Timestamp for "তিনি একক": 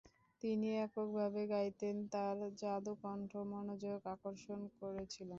0.41-1.07